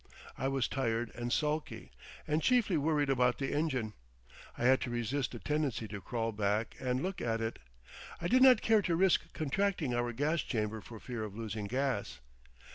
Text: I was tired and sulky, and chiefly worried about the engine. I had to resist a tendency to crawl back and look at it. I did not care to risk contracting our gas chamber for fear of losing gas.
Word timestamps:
I 0.35 0.47
was 0.47 0.67
tired 0.67 1.11
and 1.13 1.31
sulky, 1.31 1.91
and 2.27 2.41
chiefly 2.41 2.75
worried 2.75 3.11
about 3.11 3.37
the 3.37 3.53
engine. 3.53 3.93
I 4.57 4.65
had 4.65 4.81
to 4.81 4.89
resist 4.89 5.35
a 5.35 5.39
tendency 5.39 5.87
to 5.89 6.01
crawl 6.01 6.31
back 6.31 6.73
and 6.79 7.03
look 7.03 7.21
at 7.21 7.39
it. 7.39 7.59
I 8.19 8.27
did 8.27 8.41
not 8.41 8.63
care 8.63 8.81
to 8.81 8.95
risk 8.95 9.31
contracting 9.33 9.93
our 9.93 10.11
gas 10.11 10.41
chamber 10.41 10.81
for 10.81 10.99
fear 10.99 11.23
of 11.23 11.35
losing 11.35 11.65
gas. 11.67 12.19